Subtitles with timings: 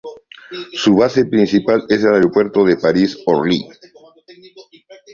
[0.73, 3.67] Su base principal es el aeropuerto de París-Orly.